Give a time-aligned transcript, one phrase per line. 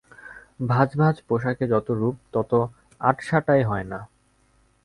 [0.67, 2.51] ভাঁজ ভাঁজ পোষাকে যত রূপ, তত
[3.01, 3.99] আঁটাসাটায় হয় না।